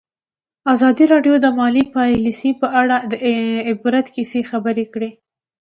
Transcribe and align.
ازادي 0.73 1.05
راډیو 1.13 1.35
د 1.41 1.47
مالي 1.59 1.83
پالیسي 1.95 2.51
په 2.61 2.67
اړه 2.81 2.97
د 3.11 3.13
عبرت 3.69 4.07
کیسې 4.15 4.41
خبر 4.49 4.75
کړي. 4.93 5.11